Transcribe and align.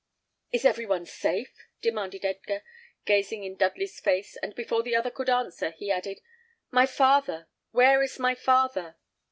"Is 0.51 0.65
every 0.65 0.87
one 0.87 1.05
safe?" 1.05 1.67
demanded 1.79 2.25
Edgar, 2.25 2.63
gazing 3.05 3.43
in 3.43 3.55
Dudley's 3.55 3.99
face; 3.99 4.35
and 4.37 4.55
before 4.55 4.81
the 4.81 4.95
other 4.95 5.11
could 5.11 5.29
answer, 5.29 5.69
he 5.77 5.91
added, 5.91 6.21
"My 6.71 6.87
father! 6.87 7.47
Where 7.69 8.01
is 8.01 8.17
my 8.17 8.33
father?" 8.33 8.97